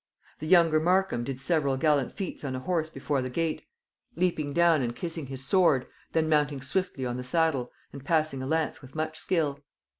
[0.39, 3.67] The younger Markham did several gallant feats on a horse before the gate,
[4.15, 8.47] leaping down and kissing his sword, then mounting swiftly on the saddle, and passing a
[8.47, 9.59] lance with much skill.